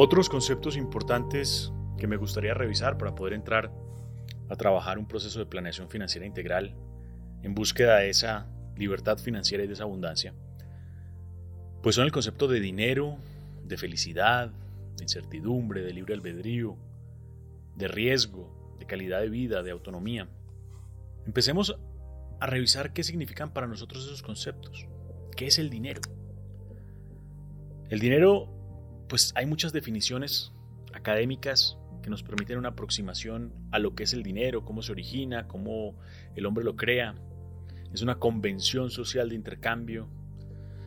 Otros 0.00 0.28
conceptos 0.28 0.76
importantes 0.76 1.72
que 1.96 2.06
me 2.06 2.16
gustaría 2.16 2.54
revisar 2.54 2.98
para 2.98 3.16
poder 3.16 3.32
entrar 3.32 3.72
a 4.48 4.54
trabajar 4.54 4.96
un 4.96 5.08
proceso 5.08 5.40
de 5.40 5.46
planeación 5.46 5.90
financiera 5.90 6.24
integral 6.24 6.76
en 7.42 7.52
búsqueda 7.52 7.96
de 7.96 8.10
esa 8.10 8.46
libertad 8.76 9.18
financiera 9.18 9.64
y 9.64 9.66
de 9.66 9.72
esa 9.72 9.82
abundancia, 9.82 10.34
pues 11.82 11.96
son 11.96 12.04
el 12.04 12.12
concepto 12.12 12.46
de 12.46 12.60
dinero, 12.60 13.16
de 13.64 13.76
felicidad, 13.76 14.52
de 14.96 15.02
incertidumbre, 15.02 15.82
de 15.82 15.92
libre 15.92 16.14
albedrío, 16.14 16.76
de 17.74 17.88
riesgo, 17.88 18.76
de 18.78 18.86
calidad 18.86 19.20
de 19.20 19.30
vida, 19.30 19.64
de 19.64 19.72
autonomía. 19.72 20.28
Empecemos 21.26 21.76
a 22.38 22.46
revisar 22.46 22.92
qué 22.92 23.02
significan 23.02 23.52
para 23.52 23.66
nosotros 23.66 24.04
esos 24.04 24.22
conceptos. 24.22 24.86
¿Qué 25.36 25.48
es 25.48 25.58
el 25.58 25.70
dinero? 25.70 26.02
El 27.90 27.98
dinero, 27.98 28.57
pues 29.08 29.32
hay 29.34 29.46
muchas 29.46 29.72
definiciones 29.72 30.52
académicas 30.92 31.78
que 32.02 32.10
nos 32.10 32.22
permiten 32.22 32.58
una 32.58 32.70
aproximación 32.70 33.52
a 33.72 33.78
lo 33.78 33.94
que 33.94 34.04
es 34.04 34.12
el 34.12 34.22
dinero, 34.22 34.64
cómo 34.64 34.82
se 34.82 34.92
origina, 34.92 35.48
cómo 35.48 35.98
el 36.34 36.46
hombre 36.46 36.64
lo 36.64 36.76
crea. 36.76 37.14
Es 37.92 38.02
una 38.02 38.18
convención 38.18 38.90
social 38.90 39.30
de 39.30 39.34
intercambio. 39.34 40.08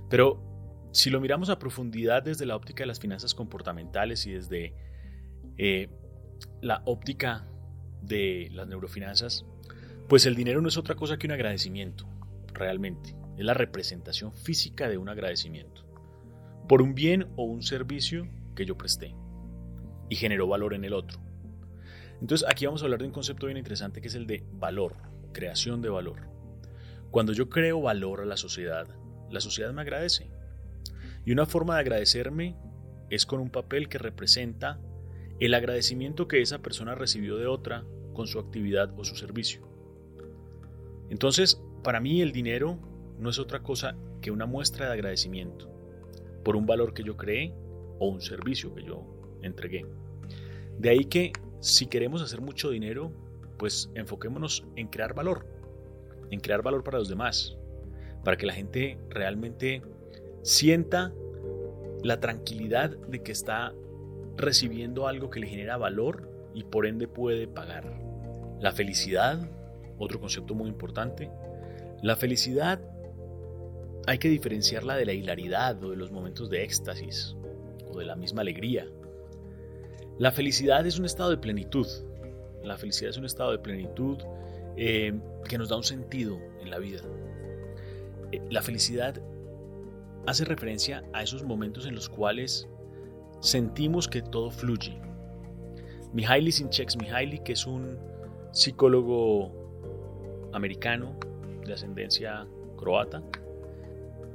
Pero 0.10 0.90
si 0.92 1.10
lo 1.10 1.20
miramos 1.20 1.50
a 1.50 1.60
profundidad 1.60 2.24
desde 2.24 2.46
la 2.46 2.56
óptica 2.56 2.84
de 2.84 2.88
las 2.88 3.00
finanzas 3.00 3.34
comportamentales 3.34 4.26
y 4.26 4.32
desde 4.32 4.74
eh, 5.58 5.90
la 6.62 6.82
óptica 6.86 7.48
de 8.02 8.50
las 8.52 8.68
neurofinanzas, 8.68 9.46
pues 10.08 10.26
el 10.26 10.36
dinero 10.36 10.62
no 10.62 10.68
es 10.68 10.78
otra 10.78 10.96
cosa 10.96 11.18
que 11.18 11.28
un 11.28 11.34
agradecimiento, 11.34 12.08
realmente. 12.54 13.16
Es 13.38 13.46
la 13.46 13.54
representación 13.54 14.34
física 14.34 14.90
de 14.90 14.98
un 14.98 15.10
agradecimiento 15.10 15.91
por 16.72 16.82
un 16.82 16.96
bien 16.96 17.28
o 17.36 17.44
un 17.44 17.64
servicio 17.64 18.30
que 18.56 18.66
yo 18.66 18.78
presté 18.78 19.14
y 20.08 20.16
generó 20.16 20.48
valor 20.48 20.74
en 20.74 20.86
el 20.86 20.94
otro. 20.94 21.20
Entonces 22.22 22.48
aquí 22.50 22.66
vamos 22.66 22.82
a 22.82 22.86
hablar 22.86 23.02
de 23.02 23.08
un 23.08 23.12
concepto 23.12 23.48
bien 23.48 23.58
interesante 23.58 24.00
que 24.00 24.08
es 24.08 24.16
el 24.16 24.26
de 24.26 24.46
valor, 24.54 24.96
creación 25.34 25.82
de 25.82 25.90
valor. 25.90 26.30
Cuando 27.10 27.34
yo 27.34 27.50
creo 27.50 27.82
valor 27.82 28.22
a 28.22 28.26
la 28.26 28.38
sociedad, 28.38 28.88
la 29.30 29.42
sociedad 29.42 29.74
me 29.74 29.82
agradece. 29.82 30.32
Y 31.26 31.34
una 31.34 31.46
forma 31.46 31.74
de 31.74 31.82
agradecerme 31.82 32.56
es 33.10 33.26
con 33.26 33.42
un 33.42 33.50
papel 33.50 33.90
que 33.90 33.98
representa 33.98 34.80
el 35.42 35.54
agradecimiento 35.54 36.30
que 36.30 36.42
esa 36.42 36.60
persona 36.60 36.96
recibió 36.96 37.36
de 37.36 37.48
otra 37.48 37.84
con 38.14 38.28
su 38.28 38.40
actividad 38.40 38.98
o 38.98 39.04
su 39.04 39.18
servicio. 39.18 39.68
Entonces, 41.10 41.62
para 41.84 42.00
mí 42.00 42.22
el 42.22 42.32
dinero 42.32 42.80
no 43.20 43.30
es 43.30 43.40
otra 43.40 43.62
cosa 43.62 43.98
que 44.22 44.32
una 44.32 44.46
muestra 44.46 44.86
de 44.86 44.94
agradecimiento 44.94 45.81
por 46.44 46.56
un 46.56 46.66
valor 46.66 46.94
que 46.94 47.04
yo 47.04 47.18
creé 47.18 47.54
o 48.00 48.08
un 48.08 48.22
servicio 48.22 48.74
que 48.74 48.84
yo 48.84 49.06
entregué. 49.42 49.86
De 50.78 50.90
ahí 50.90 51.06
que 51.06 51.34
si 51.60 51.86
queremos 51.86 52.22
hacer 52.22 52.42
mucho 52.42 52.72
dinero, 52.72 53.12
pues 53.58 53.92
enfoquémonos 53.94 54.66
en 54.76 54.88
crear 54.88 55.14
valor, 55.14 55.46
en 56.32 56.40
crear 56.40 56.64
valor 56.64 56.84
para 56.84 56.98
los 56.98 57.10
demás, 57.10 57.56
para 58.24 58.38
que 58.38 58.46
la 58.46 58.54
gente 58.54 58.98
realmente 59.10 59.82
sienta 60.42 61.14
la 62.04 62.20
tranquilidad 62.20 62.90
de 62.90 63.22
que 63.22 63.32
está 63.32 63.74
recibiendo 64.38 65.08
algo 65.08 65.30
que 65.30 65.40
le 65.40 65.48
genera 65.48 65.78
valor 65.78 66.30
y 66.56 66.64
por 66.64 66.88
ende 66.88 67.08
puede 67.08 67.48
pagar. 67.48 68.02
La 68.60 68.72
felicidad, 68.72 69.48
otro 70.00 70.20
concepto 70.20 70.56
muy 70.56 70.68
importante, 70.68 71.30
la 72.02 72.16
felicidad 72.16 72.82
hay 74.08 74.18
que 74.18 74.30
diferenciarla 74.30 74.96
de 74.96 75.06
la 75.06 75.14
hilaridad 75.14 75.84
o 75.84 75.92
de 75.92 75.98
los 75.98 76.12
momentos 76.12 76.50
de 76.50 76.64
éxtasis 76.64 77.36
o 77.90 78.00
de 78.00 78.06
la 78.06 78.16
misma 78.16 78.42
alegría. 78.42 78.88
La 80.18 80.32
felicidad 80.32 80.86
es 80.86 81.00
un 81.00 81.06
estado 81.06 81.30
de 81.30 81.38
plenitud. 81.38 81.88
La 82.64 82.78
felicidad 82.78 83.10
es 83.10 83.18
un 83.18 83.26
estado 83.26 83.52
de 83.52 83.60
plenitud 83.60 84.20
eh, 84.78 85.14
que 85.48 85.58
nos 85.58 85.70
da 85.70 85.78
un 85.78 85.84
sentido 85.84 86.40
en 86.62 86.70
la 86.70 86.80
vida. 86.80 87.02
Eh, 88.32 88.42
la 88.50 88.62
felicidad 88.62 89.22
hace 90.28 90.46
referencia 90.46 91.04
a 91.14 91.24
esos 91.24 91.44
momentos 91.44 91.86
en 91.86 91.96
los 91.96 92.10
cuales 92.10 92.68
sentimos 93.40 94.08
que 94.08 94.22
todo 94.22 94.52
fluye. 94.52 95.00
Mihaly 96.14 96.52
Csikszentmihalyi, 96.52 97.40
que 97.40 97.54
es 97.54 97.66
un 97.66 97.98
psicólogo 98.52 99.52
americano 100.54 101.18
de 101.66 101.74
ascendencia 101.74 102.46
croata, 102.78 103.24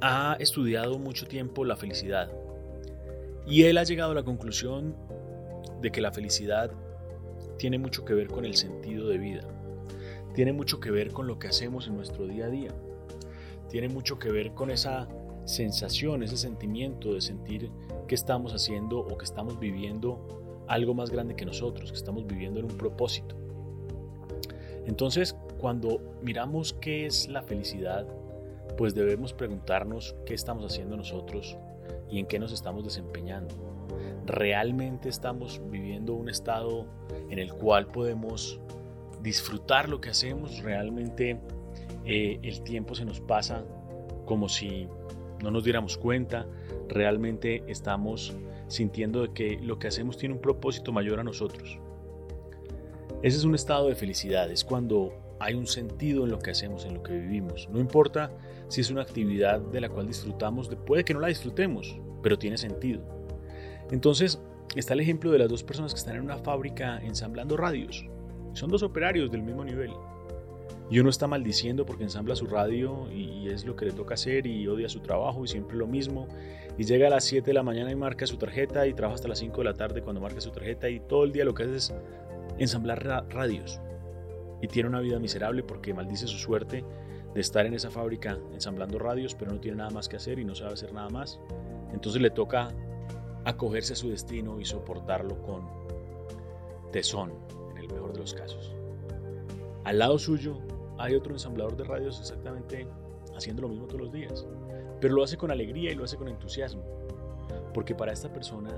ha 0.01 0.35
estudiado 0.39 0.99
mucho 0.99 1.25
tiempo 1.25 1.65
la 1.65 1.75
felicidad. 1.75 2.31
Y 3.45 3.63
él 3.63 3.77
ha 3.77 3.83
llegado 3.83 4.11
a 4.11 4.15
la 4.15 4.23
conclusión 4.23 4.95
de 5.81 5.91
que 5.91 6.01
la 6.01 6.11
felicidad 6.11 6.71
tiene 7.57 7.79
mucho 7.79 8.05
que 8.05 8.13
ver 8.13 8.27
con 8.27 8.45
el 8.45 8.55
sentido 8.55 9.07
de 9.07 9.17
vida, 9.17 9.41
tiene 10.35 10.53
mucho 10.53 10.79
que 10.79 10.91
ver 10.91 11.11
con 11.11 11.27
lo 11.27 11.39
que 11.39 11.47
hacemos 11.47 11.87
en 11.87 11.95
nuestro 11.95 12.27
día 12.27 12.45
a 12.45 12.49
día, 12.49 12.71
tiene 13.69 13.89
mucho 13.89 14.19
que 14.19 14.31
ver 14.31 14.53
con 14.53 14.69
esa 14.69 15.07
sensación, 15.45 16.23
ese 16.23 16.37
sentimiento 16.37 17.13
de 17.13 17.21
sentir 17.21 17.71
que 18.07 18.15
estamos 18.15 18.53
haciendo 18.53 18.99
o 18.99 19.17
que 19.17 19.25
estamos 19.25 19.59
viviendo 19.59 20.65
algo 20.67 20.93
más 20.93 21.09
grande 21.09 21.35
que 21.35 21.45
nosotros, 21.45 21.91
que 21.91 21.97
estamos 21.97 22.27
viviendo 22.27 22.59
en 22.59 22.65
un 22.65 22.77
propósito. 22.77 23.35
Entonces, 24.85 25.35
cuando 25.57 26.01
miramos 26.21 26.73
qué 26.73 27.05
es 27.05 27.27
la 27.27 27.41
felicidad, 27.41 28.07
pues 28.77 28.93
debemos 28.95 29.33
preguntarnos 29.33 30.15
qué 30.25 30.33
estamos 30.33 30.65
haciendo 30.65 30.97
nosotros 30.97 31.57
y 32.09 32.19
en 32.19 32.25
qué 32.25 32.39
nos 32.39 32.51
estamos 32.51 32.83
desempeñando. 32.83 33.55
¿Realmente 34.25 35.09
estamos 35.09 35.61
viviendo 35.69 36.13
un 36.13 36.29
estado 36.29 36.85
en 37.29 37.39
el 37.39 37.53
cual 37.53 37.87
podemos 37.87 38.59
disfrutar 39.21 39.89
lo 39.89 40.01
que 40.01 40.09
hacemos? 40.09 40.61
¿Realmente 40.61 41.39
eh, 42.05 42.39
el 42.43 42.61
tiempo 42.61 42.95
se 42.95 43.05
nos 43.05 43.19
pasa 43.19 43.63
como 44.25 44.49
si 44.49 44.87
no 45.41 45.51
nos 45.51 45.63
diéramos 45.63 45.97
cuenta, 45.97 46.45
realmente 46.87 47.63
estamos 47.67 48.35
sintiendo 48.67 49.33
que 49.33 49.59
lo 49.61 49.79
que 49.79 49.87
hacemos 49.87 50.17
tiene 50.17 50.35
un 50.35 50.41
propósito 50.41 50.91
mayor 50.91 51.19
a 51.19 51.23
nosotros. 51.23 51.79
Ese 53.23 53.37
es 53.37 53.43
un 53.43 53.55
estado 53.55 53.87
de 53.87 53.95
felicidad, 53.95 54.51
es 54.51 54.63
cuando 54.63 55.13
hay 55.39 55.53
un 55.53 55.67
sentido 55.67 56.23
en 56.25 56.31
lo 56.31 56.39
que 56.39 56.51
hacemos, 56.51 56.85
en 56.85 56.95
lo 56.95 57.03
que 57.03 57.13
vivimos. 57.13 57.67
No 57.71 57.79
importa 57.79 58.31
si 58.67 58.81
es 58.81 58.89
una 58.89 59.01
actividad 59.01 59.59
de 59.59 59.81
la 59.81 59.89
cual 59.89 60.07
disfrutamos, 60.07 60.69
puede 60.85 61.03
que 61.03 61.13
no 61.13 61.19
la 61.19 61.27
disfrutemos, 61.27 61.99
pero 62.21 62.37
tiene 62.37 62.57
sentido. 62.57 63.01
Entonces, 63.91 64.41
está 64.75 64.93
el 64.93 64.99
ejemplo 64.99 65.31
de 65.31 65.39
las 65.39 65.49
dos 65.49 65.63
personas 65.63 65.93
que 65.93 65.99
están 65.99 66.15
en 66.15 66.23
una 66.23 66.37
fábrica 66.37 66.99
ensamblando 67.01 67.55
radios. 67.57 68.05
Son 68.53 68.69
dos 68.69 68.83
operarios 68.83 69.31
del 69.31 69.43
mismo 69.43 69.63
nivel. 69.63 69.91
Y 70.89 70.99
uno 70.99 71.09
está 71.09 71.27
maldiciendo 71.27 71.85
porque 71.85 72.03
ensambla 72.03 72.35
su 72.35 72.45
radio 72.45 73.07
y, 73.11 73.49
es 73.49 73.65
lo 73.65 73.75
que 73.75 73.85
le 73.85 73.91
toca 73.91 74.13
hacer 74.13 74.45
y 74.47 74.67
odia 74.67 74.89
su 74.89 74.99
trabajo 75.01 75.43
y 75.43 75.47
siempre 75.47 75.77
lo 75.77 75.87
mismo. 75.87 76.27
Y 76.77 76.83
llega 76.83 77.07
a 77.07 77.09
las 77.09 77.25
7 77.25 77.45
de 77.45 77.53
la 77.53 77.63
mañana 77.63 77.91
y 77.91 77.95
marca 77.95 78.25
su 78.25 78.37
tarjeta 78.37 78.87
y 78.87 78.93
trabaja 78.93 79.15
hasta 79.15 79.27
las 79.27 79.39
5 79.39 79.57
de 79.57 79.63
la 79.63 79.73
tarde 79.73 80.01
cuando 80.01 80.21
marca 80.21 80.39
su 80.39 80.51
tarjeta 80.51 80.89
y 80.89 80.99
todo 80.99 81.23
el 81.23 81.31
día 81.31 81.45
lo 81.45 81.53
que 81.53 81.63
hace 81.63 81.75
es 81.75 81.93
ensamblar 82.57 83.03
radios. 83.29 83.81
Y 84.61 84.67
tiene 84.67 84.89
una 84.89 84.99
vida 84.99 85.19
miserable 85.19 85.63
porque 85.63 85.93
maldice 85.93 86.27
su 86.27 86.37
suerte 86.37 86.83
de 87.33 87.41
estar 87.41 87.65
en 87.65 87.73
esa 87.73 87.91
fábrica 87.91 88.37
ensamblando 88.53 88.97
radios, 88.97 89.35
pero 89.35 89.51
no 89.51 89.59
tiene 89.59 89.77
nada 89.77 89.91
más 89.91 90.09
que 90.09 90.15
hacer 90.15 90.39
y 90.39 90.45
no 90.45 90.55
sabe 90.55 90.73
hacer 90.73 90.93
nada 90.93 91.09
más. 91.09 91.39
Entonces 91.93 92.21
le 92.21 92.29
toca 92.29 92.69
acogerse 93.45 93.93
a 93.93 93.95
su 93.95 94.09
destino 94.09 94.59
y 94.59 94.65
soportarlo 94.65 95.41
con 95.41 95.63
tesón, 96.91 97.31
en 97.71 97.77
el 97.77 97.87
mejor 97.87 98.13
de 98.13 98.19
los 98.19 98.33
casos. 98.33 98.73
Al 99.83 99.99
lado 99.99 100.17
suyo 100.17 100.57
hay 100.97 101.15
otro 101.15 101.33
ensamblador 101.33 101.77
de 101.77 101.83
radios 101.83 102.19
exactamente 102.19 102.87
haciendo 103.35 103.61
lo 103.61 103.69
mismo 103.69 103.85
todos 103.85 104.01
los 104.01 104.11
días, 104.11 104.45
pero 104.99 105.13
lo 105.13 105.23
hace 105.23 105.37
con 105.37 105.51
alegría 105.51 105.91
y 105.91 105.95
lo 105.95 106.03
hace 106.03 106.17
con 106.17 106.27
entusiasmo, 106.27 106.83
porque 107.73 107.95
para 107.95 108.11
esta 108.11 108.33
persona 108.33 108.71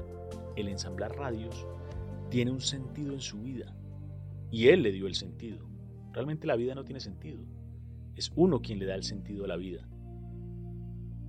el 0.55 0.67
ensamblar 0.67 1.15
radios 1.15 1.65
tiene 2.29 2.51
un 2.51 2.61
sentido 2.61 3.13
en 3.13 3.21
su 3.21 3.41
vida 3.41 3.73
y 4.51 4.67
él 4.67 4.83
le 4.83 4.91
dio 4.91 5.07
el 5.07 5.15
sentido. 5.15 5.68
Realmente 6.13 6.47
la 6.47 6.55
vida 6.55 6.75
no 6.75 6.85
tiene 6.85 6.99
sentido, 6.99 7.39
es 8.15 8.31
uno 8.35 8.61
quien 8.61 8.79
le 8.79 8.85
da 8.85 8.95
el 8.95 9.03
sentido 9.03 9.45
a 9.45 9.47
la 9.47 9.55
vida. 9.55 9.87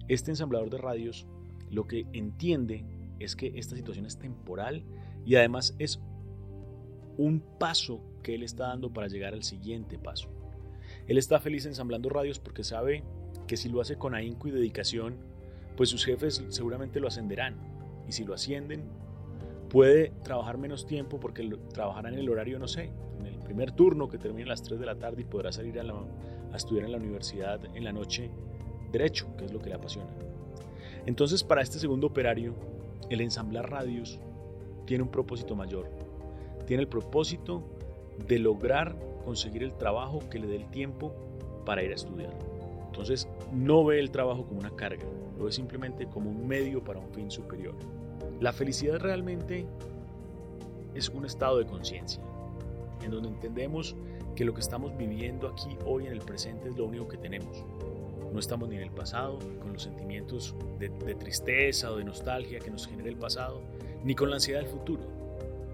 Este 0.09 0.31
ensamblador 0.31 0.71
de 0.71 0.79
radios 0.79 1.27
lo 1.71 1.87
que 1.87 2.07
entiende 2.13 2.85
es 3.21 3.37
que 3.37 3.53
esta 3.57 3.77
situación 3.77 4.07
es 4.07 4.19
temporal 4.19 4.83
y 5.25 5.37
además 5.37 5.77
es 5.79 6.01
un 7.17 7.41
paso 7.59 8.03
que 8.23 8.35
él 8.35 8.43
está 8.43 8.69
dando 8.69 8.93
para 8.93 9.07
llegar 9.07 9.35
al 9.35 9.45
siguiente 9.45 9.99
paso. 9.99 10.29
Él 11.07 11.19
está 11.19 11.39
feliz 11.39 11.67
ensamblando 11.67 12.09
radios 12.09 12.41
porque 12.41 12.65
sabe 12.65 13.05
que 13.47 13.57
si 13.57 13.69
lo 13.69 13.81
hace 13.81 13.97
con 13.97 14.15
ahínco 14.15 14.49
y 14.49 14.51
dedicación, 14.51 15.17
pues 15.77 15.91
sus 15.91 16.05
jefes 16.05 16.45
seguramente 16.49 16.99
lo 17.01 17.09
ascenderán. 17.09 17.57
Y 18.09 18.13
si 18.13 18.25
lo 18.25 18.35
ascienden, 18.35 18.85
puede 19.69 20.11
trabajar 20.25 20.59
menos 20.59 20.87
tiempo 20.87 21.21
porque 21.21 21.49
trabajará 21.73 22.09
en 22.09 22.19
el 22.19 22.29
horario, 22.29 22.59
no 22.59 22.67
sé, 22.67 22.91
primer 23.51 23.73
turno 23.73 24.09
que 24.09 24.17
termina 24.17 24.47
a 24.47 24.51
las 24.51 24.63
3 24.63 24.79
de 24.79 24.87
la 24.87 24.95
tarde 24.95 25.23
y 25.23 25.25
podrá 25.25 25.51
salir 25.51 25.81
a, 25.81 25.83
a 25.83 26.57
estudiar 26.57 26.85
en 26.85 26.93
la 26.93 26.99
universidad 26.99 27.61
en 27.75 27.83
la 27.83 27.91
noche 27.91 28.31
derecho, 28.93 29.27
que 29.37 29.45
es 29.45 29.53
lo 29.53 29.59
que 29.59 29.71
le 29.71 29.75
apasiona. 29.75 30.09
Entonces, 31.05 31.43
para 31.43 31.61
este 31.61 31.81
segundo 31.81 32.07
operario, 32.07 32.55
el 33.09 33.21
ensamblar 33.21 33.69
radios 33.69 34.21
tiene 34.87 35.03
un 35.03 35.11
propósito 35.11 35.57
mayor. 35.57 35.91
Tiene 36.65 36.85
el 36.85 36.89
propósito 36.89 37.65
de 38.29 38.39
lograr 38.39 38.95
conseguir 39.25 39.65
el 39.65 39.77
trabajo 39.77 40.21
que 40.31 40.39
le 40.39 40.47
dé 40.47 40.55
el 40.55 40.71
tiempo 40.71 41.13
para 41.67 41.83
ir 41.83 41.91
a 41.91 41.97
estudiar. 41.97 42.33
Entonces 42.87 43.29
no 43.53 43.85
ve 43.85 43.99
el 43.99 44.13
trabajo 44.13 44.47
como 44.47 44.61
una 44.61 44.77
carga, 44.77 45.07
lo 45.37 45.47
ve 45.47 45.51
simplemente 45.51 46.07
como 46.07 46.31
un 46.31 46.47
medio 46.47 46.85
para 46.85 47.01
un 47.01 47.11
fin 47.11 47.33
superior. 47.33 47.75
La 48.39 48.53
felicidad 48.53 49.01
realmente 49.01 49.67
es 50.95 51.09
un 51.09 51.25
estado 51.25 51.59
de 51.59 51.67
conciencia, 51.67 52.23
en 53.03 53.11
donde 53.11 53.29
entendemos 53.29 53.97
que 54.35 54.45
lo 54.45 54.55
que 54.55 54.61
estamos 54.61 54.97
viviendo 54.97 55.49
aquí 55.49 55.77
hoy 55.85 56.07
en 56.07 56.13
el 56.13 56.21
presente 56.21 56.69
es 56.69 56.77
lo 56.77 56.87
único 56.87 57.09
que 57.09 57.17
tenemos. 57.17 57.65
No 58.33 58.39
estamos 58.39 58.69
ni 58.69 58.77
en 58.77 58.83
el 58.83 58.91
pasado, 58.91 59.39
con 59.61 59.73
los 59.73 59.83
sentimientos 59.83 60.55
de, 60.79 60.89
de 60.89 61.15
tristeza 61.15 61.91
o 61.91 61.97
de 61.97 62.05
nostalgia 62.05 62.61
que 62.61 62.71
nos 62.71 62.87
genera 62.87 63.09
el 63.09 63.17
pasado, 63.17 63.61
ni 64.05 64.15
con 64.15 64.31
la 64.31 64.37
ansiedad 64.37 64.61
del 64.61 64.69
futuro. 64.69 65.03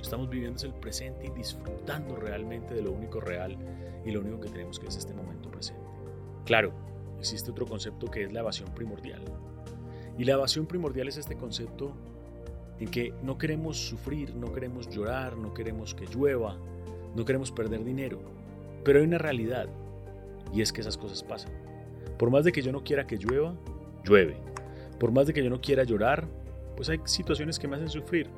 Estamos 0.01 0.29
viviendo 0.31 0.65
el 0.65 0.73
presente 0.73 1.27
y 1.27 1.31
disfrutando 1.31 2.17
realmente 2.17 2.75
de 2.75 2.83
lo 2.83 2.93
único 2.93 3.21
real 3.21 3.57
y 4.05 4.11
lo 4.11 4.21
único 4.21 4.41
que 4.41 4.49
tenemos 4.49 4.79
que 4.79 4.87
es 4.87 4.97
este 4.97 5.13
momento 5.13 5.51
presente. 5.51 5.83
Claro, 6.45 6.73
existe 7.19 7.51
otro 7.51 7.67
concepto 7.67 8.11
que 8.11 8.25
es 8.25 8.33
la 8.33 8.41
evasión 8.41 8.73
primordial. 8.75 9.23
Y 10.19 10.25
la 10.25 10.35
evasión 10.35 10.67
primordial 10.67 11.09
es 11.09 11.17
este 11.17 11.37
concepto 11.37 11.93
en 12.79 12.89
que 12.89 13.13
no 13.23 13.37
queremos 13.37 13.77
sufrir, 13.77 14.35
no 14.35 14.53
queremos 14.53 14.89
llorar, 14.89 15.37
no 15.37 15.53
queremos 15.53 15.95
que 15.95 16.07
llueva, 16.07 16.57
no 17.17 17.25
queremos 17.25 17.51
perder 17.51 17.83
dinero. 17.85 18.21
Pero 18.85 19.01
hay 19.01 19.07
una 19.07 19.19
realidad 19.19 19.69
y 20.53 20.61
es 20.61 20.73
que 20.73 20.81
esas 20.81 20.97
cosas 20.97 21.23
pasan. 21.23 21.51
Por 22.19 22.31
más 22.31 22.45
de 22.45 22.53
que 22.53 22.63
yo 22.63 22.73
no 22.73 22.85
quiera 22.85 23.07
que 23.07 23.17
llueva, 23.17 23.55
llueve. 24.05 24.37
Por 25.01 25.11
más 25.11 25.27
de 25.27 25.35
que 25.35 25.43
yo 25.43 25.51
no 25.51 25.61
quiera 25.61 25.85
llorar, 25.85 26.27
pues 26.77 26.89
hay 26.89 27.01
situaciones 27.05 27.59
que 27.59 27.69
me 27.69 27.77
hacen 27.77 27.89
sufrir. 27.89 28.29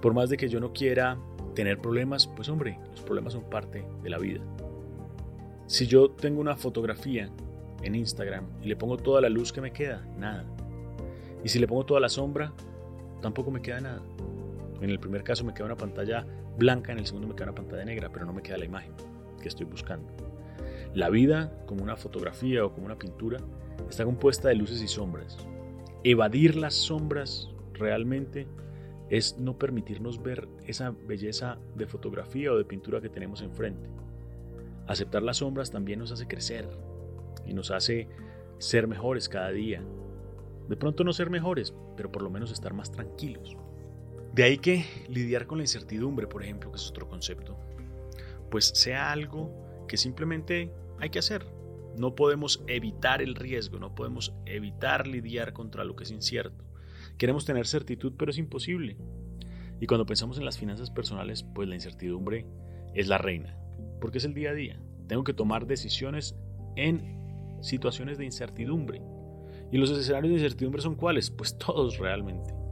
Por 0.00 0.14
más 0.14 0.30
de 0.30 0.36
que 0.36 0.48
yo 0.48 0.60
no 0.60 0.72
quiera 0.72 1.18
tener 1.54 1.78
problemas, 1.78 2.26
pues 2.26 2.48
hombre, 2.48 2.78
los 2.90 3.02
problemas 3.02 3.32
son 3.32 3.44
parte 3.44 3.84
de 4.02 4.10
la 4.10 4.18
vida. 4.18 4.40
Si 5.66 5.86
yo 5.86 6.10
tengo 6.10 6.40
una 6.40 6.56
fotografía 6.56 7.30
en 7.82 7.94
Instagram 7.94 8.46
y 8.62 8.68
le 8.68 8.76
pongo 8.76 8.96
toda 8.96 9.20
la 9.20 9.28
luz 9.28 9.52
que 9.52 9.60
me 9.60 9.72
queda, 9.72 10.06
nada. 10.16 10.44
Y 11.44 11.48
si 11.48 11.58
le 11.58 11.68
pongo 11.68 11.84
toda 11.84 12.00
la 12.00 12.08
sombra, 12.08 12.52
tampoco 13.20 13.50
me 13.50 13.60
queda 13.60 13.80
nada. 13.80 14.02
En 14.80 14.90
el 14.90 14.98
primer 14.98 15.22
caso 15.22 15.44
me 15.44 15.54
queda 15.54 15.66
una 15.66 15.76
pantalla 15.76 16.26
blanca, 16.58 16.92
en 16.92 16.98
el 16.98 17.06
segundo 17.06 17.28
me 17.28 17.34
queda 17.34 17.46
una 17.46 17.54
pantalla 17.54 17.84
negra, 17.84 18.10
pero 18.12 18.26
no 18.26 18.32
me 18.32 18.42
queda 18.42 18.58
la 18.58 18.64
imagen 18.64 18.92
que 19.40 19.48
estoy 19.48 19.64
buscando. 19.64 20.08
La 20.94 21.08
vida, 21.10 21.52
como 21.66 21.82
una 21.82 21.96
fotografía 21.96 22.64
o 22.64 22.72
como 22.72 22.86
una 22.86 22.98
pintura, 22.98 23.38
está 23.88 24.04
compuesta 24.04 24.48
de 24.48 24.56
luces 24.56 24.82
y 24.82 24.88
sombras. 24.88 25.38
Evadir 26.02 26.56
las 26.56 26.74
sombras 26.74 27.50
realmente 27.74 28.46
es 29.08 29.38
no 29.38 29.58
permitirnos 29.58 30.22
ver 30.22 30.48
esa 30.66 30.90
belleza 30.90 31.58
de 31.76 31.86
fotografía 31.86 32.52
o 32.52 32.58
de 32.58 32.64
pintura 32.64 33.00
que 33.00 33.08
tenemos 33.08 33.40
enfrente. 33.42 33.88
Aceptar 34.86 35.22
las 35.22 35.38
sombras 35.38 35.70
también 35.70 35.98
nos 35.98 36.12
hace 36.12 36.26
crecer 36.26 36.68
y 37.46 37.54
nos 37.54 37.70
hace 37.70 38.08
ser 38.58 38.88
mejores 38.88 39.28
cada 39.28 39.50
día. 39.50 39.82
De 40.68 40.76
pronto 40.76 41.04
no 41.04 41.12
ser 41.12 41.30
mejores, 41.30 41.74
pero 41.96 42.10
por 42.10 42.22
lo 42.22 42.30
menos 42.30 42.50
estar 42.50 42.74
más 42.74 42.90
tranquilos. 42.90 43.56
De 44.38 44.44
ahí 44.44 44.58
que 44.58 44.84
lidiar 45.08 45.48
con 45.48 45.58
la 45.58 45.64
incertidumbre, 45.64 46.28
por 46.28 46.44
ejemplo, 46.44 46.70
que 46.70 46.76
es 46.76 46.88
otro 46.88 47.08
concepto, 47.08 47.58
pues 48.52 48.66
sea 48.66 49.10
algo 49.10 49.84
que 49.88 49.96
simplemente 49.96 50.70
hay 51.00 51.10
que 51.10 51.18
hacer. 51.18 51.44
No 51.96 52.14
podemos 52.14 52.62
evitar 52.68 53.20
el 53.20 53.34
riesgo, 53.34 53.80
no 53.80 53.96
podemos 53.96 54.32
evitar 54.46 55.08
lidiar 55.08 55.52
contra 55.52 55.82
lo 55.82 55.96
que 55.96 56.04
es 56.04 56.12
incierto. 56.12 56.64
Queremos 57.16 57.46
tener 57.46 57.66
certitud, 57.66 58.12
pero 58.16 58.30
es 58.30 58.38
imposible. 58.38 58.96
Y 59.80 59.88
cuando 59.88 60.06
pensamos 60.06 60.38
en 60.38 60.44
las 60.44 60.56
finanzas 60.56 60.92
personales, 60.92 61.42
pues 61.42 61.68
la 61.68 61.74
incertidumbre 61.74 62.46
es 62.94 63.08
la 63.08 63.18
reina, 63.18 63.58
porque 64.00 64.18
es 64.18 64.24
el 64.24 64.34
día 64.34 64.50
a 64.50 64.54
día. 64.54 64.80
Tengo 65.08 65.24
que 65.24 65.34
tomar 65.34 65.66
decisiones 65.66 66.36
en 66.76 67.58
situaciones 67.60 68.18
de 68.18 68.26
incertidumbre. 68.26 69.02
¿Y 69.72 69.78
los 69.78 69.90
escenarios 69.90 70.30
de 70.30 70.42
incertidumbre 70.44 70.80
son 70.80 70.94
cuáles? 70.94 71.28
Pues 71.28 71.58
todos 71.58 71.98
realmente. 71.98 72.67